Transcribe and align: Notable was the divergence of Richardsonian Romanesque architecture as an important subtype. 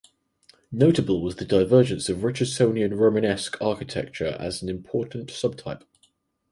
Notable 0.71 1.21
was 1.21 1.35
the 1.35 1.45
divergence 1.45 2.09
of 2.09 2.23
Richardsonian 2.23 2.95
Romanesque 2.95 3.61
architecture 3.61 4.35
as 4.39 4.63
an 4.63 4.67
important 4.67 5.29
subtype. 5.29 5.83